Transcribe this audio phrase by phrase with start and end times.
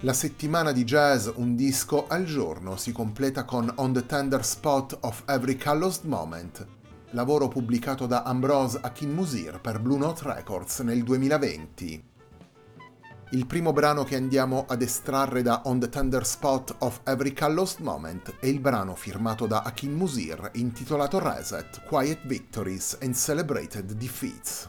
[0.00, 4.98] La settimana di jazz Un disco al giorno si completa con On the Tender Spot
[5.00, 6.66] of Every Calloused Moment,
[7.12, 12.04] lavoro pubblicato da Ambrose Akinmusir per Blue Note Records nel 2020.
[13.30, 17.80] Il primo brano che andiamo ad estrarre da On the Tender Spot of Every Calloused
[17.80, 24.68] Moment è il brano firmato da Akin Musir intitolato Reset, Quiet Victories and Celebrated Defeats.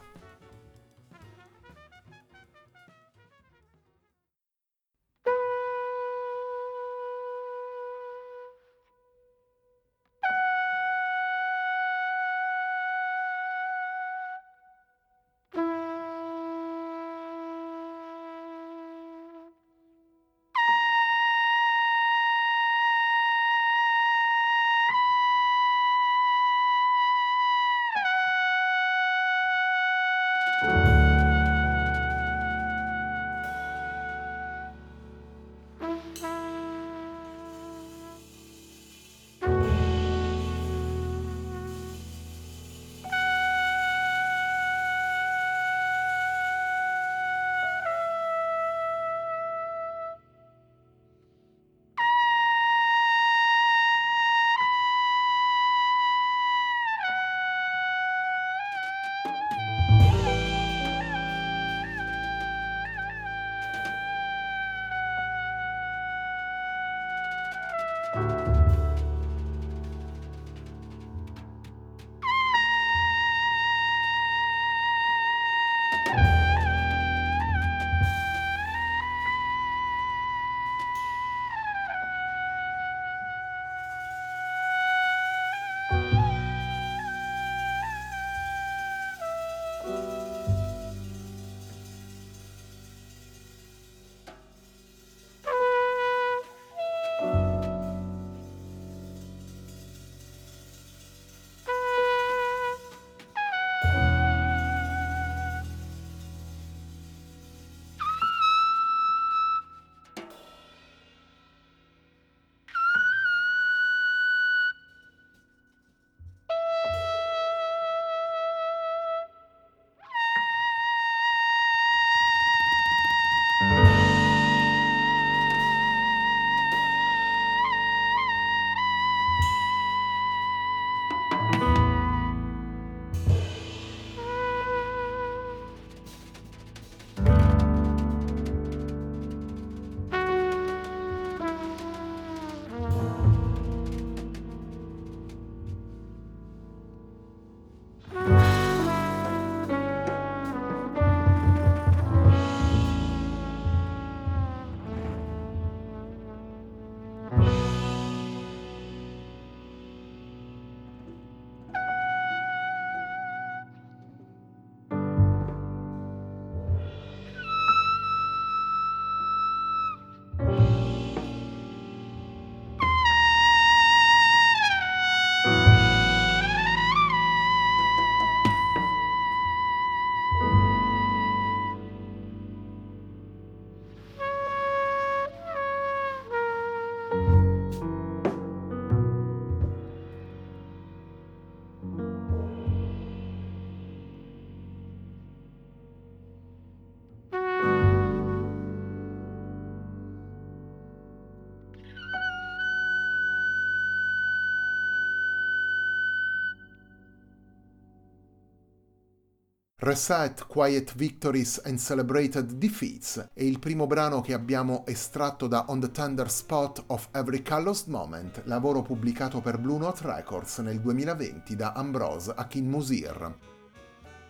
[209.87, 215.79] Reset Quiet Victories and Celebrated Defeats è il primo brano che abbiamo estratto da On
[215.79, 221.55] the Tender Spot of Every Calloused Moment, lavoro pubblicato per Blue Note Records nel 2020
[221.55, 223.33] da Ambrose Akin Musir.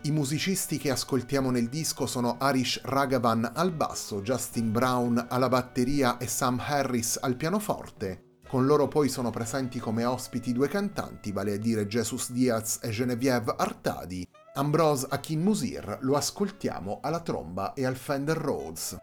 [0.04, 6.18] I musicisti che ascoltiamo nel disco sono Arish Ragavan al basso, Justin Brown alla batteria
[6.20, 8.42] e Sam Harris al pianoforte.
[8.48, 12.90] Con loro poi sono presenti come ospiti due cantanti, vale a dire Jesus Diaz e
[12.92, 14.24] Genevieve Artadi.
[14.58, 18.98] Ambrose Akin Musir lo ascoltiamo alla tromba e al Fender Rhodes.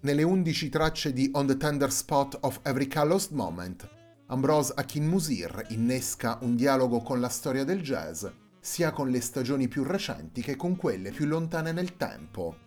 [0.00, 3.86] Nelle 11 tracce di On the Tender Spot of Every Calloused Moment,
[4.28, 8.24] Ambrose Akin Musir innesca un dialogo con la storia del jazz,
[8.60, 12.63] sia con le stagioni più recenti che con quelle più lontane nel tempo.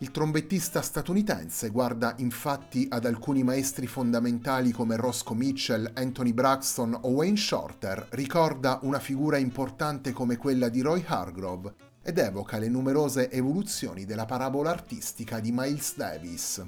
[0.00, 7.08] Il trombettista statunitense guarda infatti ad alcuni maestri fondamentali come Roscoe Mitchell, Anthony Braxton o
[7.08, 13.28] Wayne Shorter, ricorda una figura importante come quella di Roy Hargrove ed evoca le numerose
[13.28, 16.64] evoluzioni della parabola artistica di Miles Davis.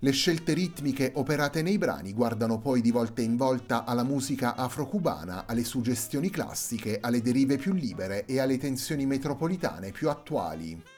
[0.00, 5.46] Le scelte ritmiche operate nei brani guardano poi di volta in volta alla musica afro-cubana,
[5.46, 10.97] alle suggestioni classiche, alle derive più libere e alle tensioni metropolitane più attuali.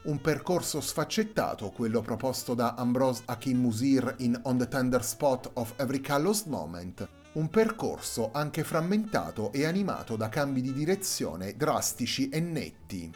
[0.00, 5.74] Un percorso sfaccettato, quello proposto da Ambrose Akin Musir in On the Tender Spot of
[5.76, 12.38] Every Calloused Moment, un percorso anche frammentato e animato da cambi di direzione drastici e
[12.38, 13.12] netti.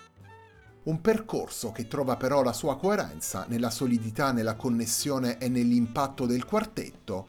[0.82, 6.44] Un percorso che trova però la sua coerenza nella solidità, nella connessione e nell'impatto del
[6.44, 7.28] quartetto,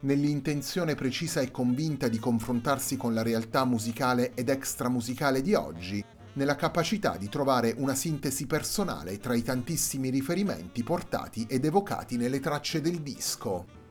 [0.00, 6.02] nell'intenzione precisa e convinta di confrontarsi con la realtà musicale ed extramusicale di oggi,
[6.36, 12.40] nella capacità di trovare una sintesi personale tra i tantissimi riferimenti portati ed evocati nelle
[12.40, 13.84] tracce del disco.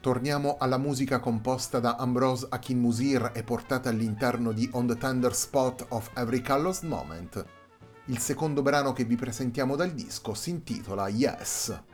[0.00, 5.32] Torniamo alla musica composta da Ambrose Akin Musir e portata all'interno di On the Tender
[5.32, 7.46] Spot of Every Calloused Moment.
[8.06, 11.91] Il secondo brano che vi presentiamo dal disco si intitola Yes.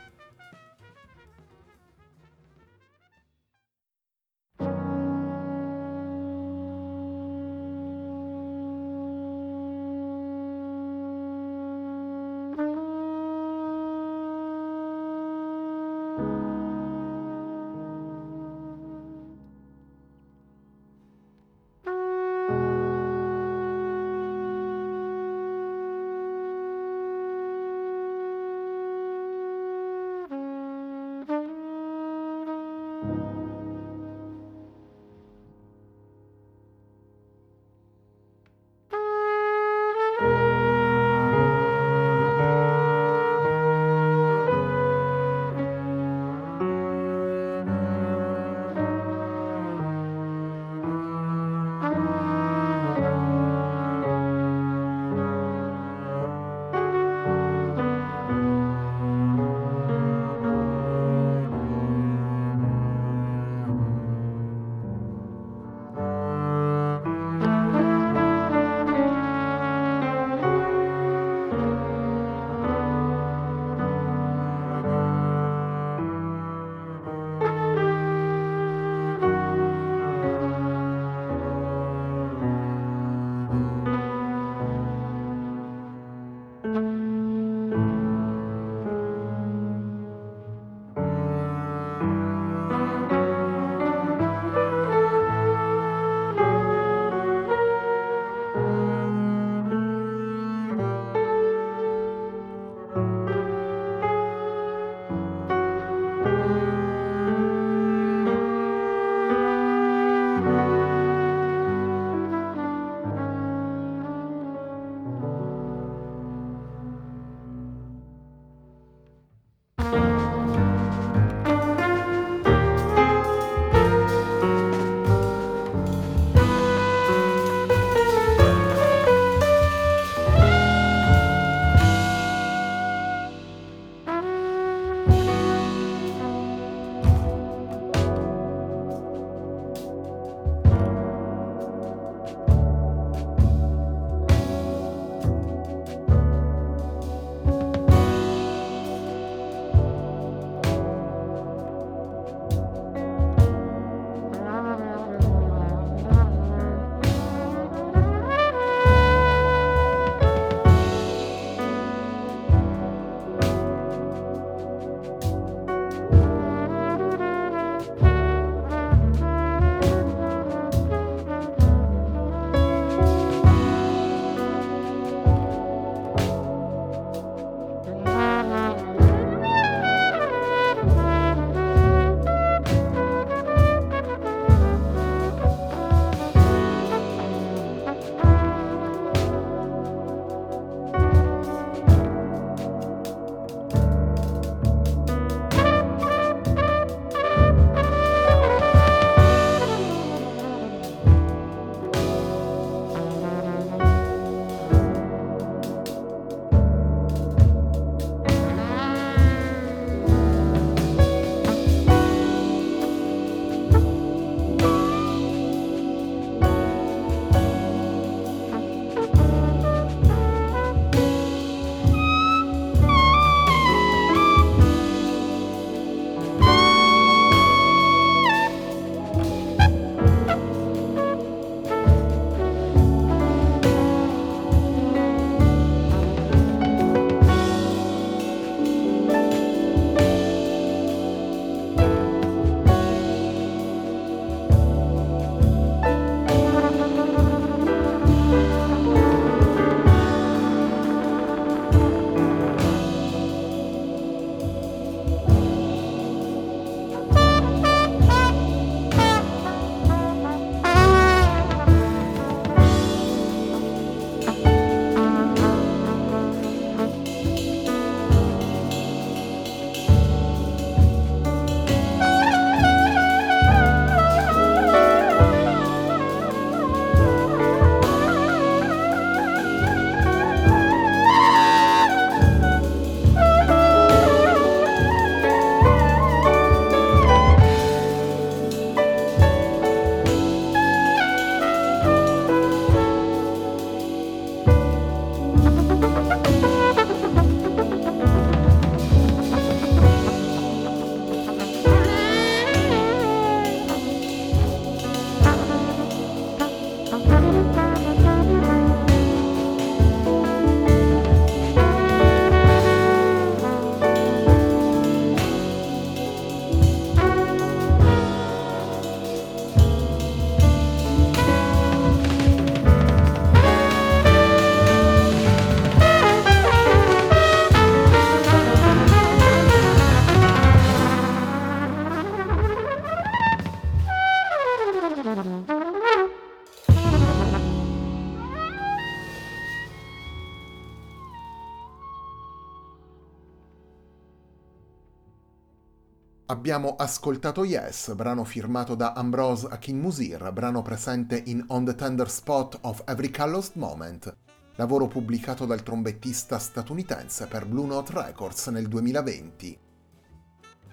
[346.39, 352.59] Abbiamo ascoltato Yes, brano firmato da Ambrose Akinmusir, brano presente in On the Tender Spot
[352.61, 354.17] of Every Calloused Moment,
[354.55, 359.59] lavoro pubblicato dal trombettista statunitense per Blue Note Records nel 2020.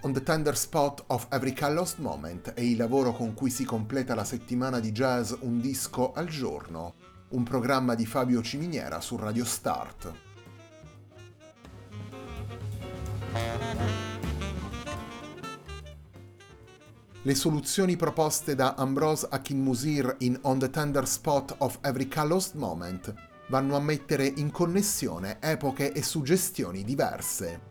[0.02, 4.14] On the Tender Spot of Every Calloused Moment è il lavoro con cui si completa
[4.14, 6.94] la settimana di jazz Un disco al giorno,
[7.30, 10.12] un programma di Fabio Ciminiera su Radio Start.
[17.26, 23.12] Le soluzioni proposte da Ambrose Akinmusir in On the Tender Spot of Every Calloused Moment
[23.48, 27.62] vanno a mettere in connessione epoche e suggestioni diverse.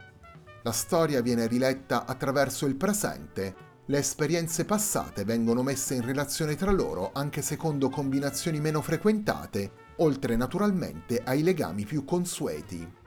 [0.62, 6.72] La storia viene riletta attraverso il presente, le esperienze passate vengono messe in relazione tra
[6.72, 13.04] loro anche secondo combinazioni meno frequentate, oltre naturalmente ai legami più consueti.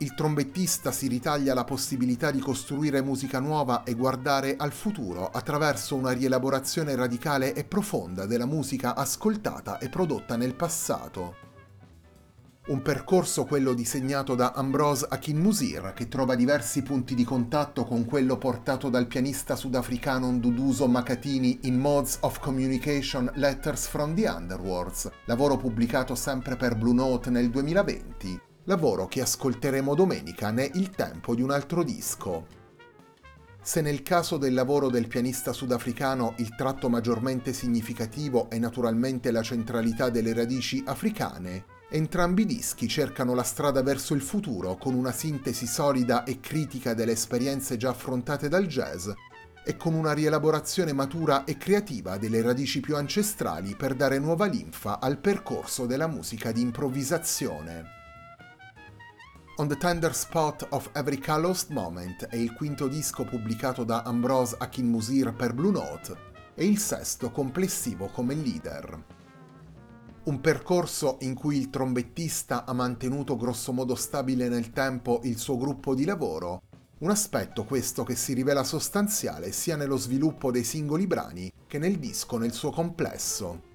[0.00, 5.96] Il trombettista si ritaglia la possibilità di costruire musica nuova e guardare al futuro attraverso
[5.96, 11.46] una rielaborazione radicale e profonda della musica ascoltata e prodotta nel passato.
[12.68, 18.38] Un percorso quello disegnato da Ambrose Akinmusir che trova diversi punti di contatto con quello
[18.38, 25.56] portato dal pianista sudafricano Nduduzo Makatini in Modes of Communication Letters from the Underworlds, lavoro
[25.56, 31.40] pubblicato sempre per Blue Note nel 2020, lavoro che ascolteremo domenica né Il tempo di
[31.40, 32.46] un altro disco.
[33.62, 39.40] Se nel caso del lavoro del pianista sudafricano il tratto maggiormente significativo è naturalmente la
[39.42, 45.10] centralità delle radici africane, Entrambi i dischi cercano la strada verso il futuro con una
[45.10, 49.08] sintesi solida e critica delle esperienze già affrontate dal jazz
[49.64, 55.00] e con una rielaborazione matura e creativa delle radici più ancestrali per dare nuova linfa
[55.00, 57.96] al percorso della musica di improvvisazione.
[59.60, 64.54] On the Tender Spot of Every Calloused Moment è il quinto disco pubblicato da Ambrose
[64.56, 66.16] Akinmusir per Blue Note
[66.54, 69.04] e il sesto complessivo come leader.
[70.26, 75.92] Un percorso in cui il trombettista ha mantenuto grossomodo stabile nel tempo il suo gruppo
[75.92, 76.62] di lavoro,
[76.98, 81.98] un aspetto questo che si rivela sostanziale sia nello sviluppo dei singoli brani che nel
[81.98, 83.67] disco nel suo complesso.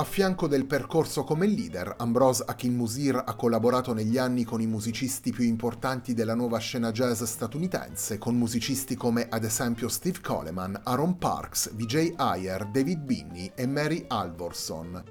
[0.00, 5.32] A fianco del percorso come leader, Ambrose Akinmusir ha collaborato negli anni con i musicisti
[5.32, 11.18] più importanti della nuova scena jazz statunitense, con musicisti come ad esempio Steve Coleman, Aaron
[11.18, 15.02] Parks, Vijay Ayer, David Binney e Mary Alvorson.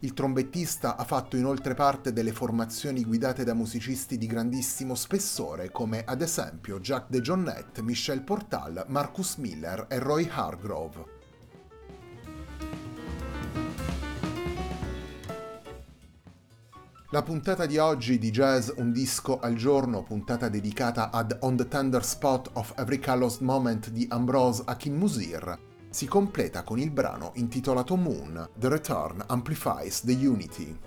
[0.00, 6.04] Il trombettista ha fatto inoltre parte delle formazioni guidate da musicisti di grandissimo spessore come
[6.04, 11.16] ad esempio Jack DeJohnette, Michel Portal, Marcus Miller e Roy Hargrove.
[17.10, 21.66] La puntata di oggi di Jazz Un disco al giorno, puntata dedicata ad On the
[21.66, 27.96] Tender Spot of Every Calloused Moment di Ambrose Akinmusir, si completa con il brano intitolato
[27.96, 30.78] Moon, The Return Amplifies the Unity.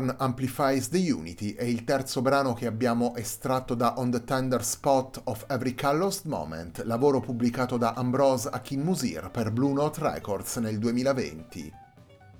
[0.00, 4.64] Return Amplifies the Unity è il terzo brano che abbiamo estratto da On the Tender
[4.64, 10.78] Spot of Every Calloused Moment, lavoro pubblicato da Ambrose Akinmusir per Blue Note Records nel
[10.78, 11.70] 2020.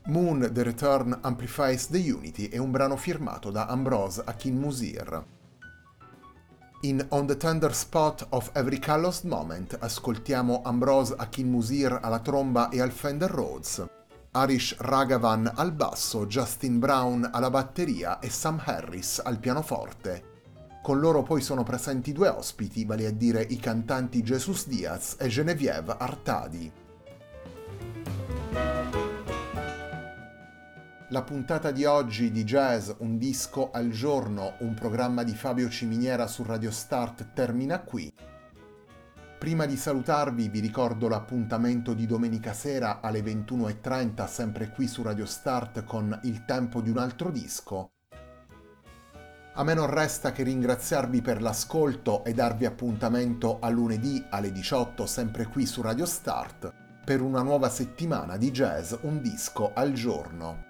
[0.07, 5.23] Moon The Return Amplifies the Unity è un brano firmato da Ambrose Akinmusir.
[6.83, 12.81] In On the Tender Spot of Every Calloused Moment ascoltiamo Ambrose Akinmusir alla tromba e
[12.81, 14.00] al Fender Rhodes,
[14.33, 20.29] Arish Ragavan al basso, Justin Brown alla batteria e Sam Harris al pianoforte.
[20.83, 25.27] Con loro poi sono presenti due ospiti, vale a dire i cantanti Jesus Diaz e
[25.27, 26.73] Genevieve Artadi.
[31.09, 36.29] La puntata di oggi di Jazz Un disco al giorno, un programma di Fabio Ciminiera
[36.29, 38.15] su Radio Start termina qui.
[39.41, 45.25] Prima di salutarvi vi ricordo l'appuntamento di domenica sera alle 21.30 sempre qui su Radio
[45.25, 47.93] Start con Il tempo di un altro disco.
[49.55, 55.07] A me non resta che ringraziarvi per l'ascolto e darvi appuntamento a lunedì alle 18
[55.07, 60.70] sempre qui su Radio Start per una nuova settimana di jazz un disco al giorno.